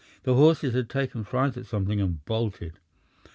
[0.23, 2.79] The horses had taken fright at something and bolted.